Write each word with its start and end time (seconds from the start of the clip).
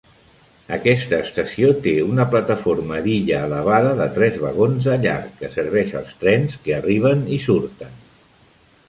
Aquesta 0.75 1.17
estació 1.23 1.67
té 1.87 1.91
una 2.05 2.23
plataforma 2.31 3.01
d'illa 3.07 3.41
elevada 3.49 3.91
de 3.99 4.07
tres 4.15 4.39
vagons 4.45 4.87
de 4.89 4.97
llarg 5.05 5.37
que 5.43 5.51
serveix 5.57 5.93
als 6.01 6.17
trens 6.25 6.57
que 6.65 6.75
arriben 6.79 7.23
i 7.37 7.41
surten. 7.45 7.95